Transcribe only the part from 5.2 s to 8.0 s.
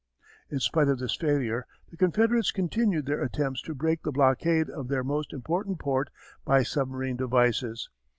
important port by submarine devices.